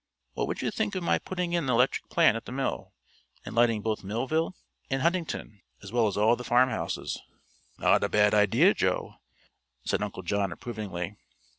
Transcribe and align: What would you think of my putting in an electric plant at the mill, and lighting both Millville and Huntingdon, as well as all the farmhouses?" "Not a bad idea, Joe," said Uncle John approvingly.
What 0.33 0.47
would 0.47 0.63
you 0.63 0.71
think 0.71 0.95
of 0.95 1.03
my 1.03 1.19
putting 1.19 1.53
in 1.53 1.65
an 1.65 1.69
electric 1.69 2.09
plant 2.09 2.35
at 2.35 2.45
the 2.45 2.51
mill, 2.51 2.91
and 3.45 3.53
lighting 3.53 3.83
both 3.83 4.03
Millville 4.03 4.55
and 4.89 5.03
Huntingdon, 5.03 5.61
as 5.83 5.91
well 5.91 6.07
as 6.07 6.17
all 6.17 6.35
the 6.35 6.43
farmhouses?" 6.43 7.19
"Not 7.77 8.03
a 8.03 8.09
bad 8.09 8.33
idea, 8.33 8.73
Joe," 8.73 9.17
said 9.85 10.01
Uncle 10.01 10.23
John 10.23 10.51
approvingly. 10.51 11.17